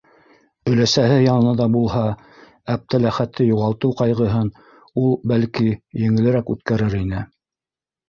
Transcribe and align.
Өләсәһе 0.69 1.17
янында 1.23 1.67
булһа, 1.75 2.01
Әптеләхәтте 2.77 3.49
юғалтыу 3.51 3.95
ҡайғыһын 4.03 4.53
ул, 5.05 5.09
бәлки, 5.35 5.71
еңелерәк 6.09 6.55
үткәрер 6.59 7.03
ине. 7.07 7.27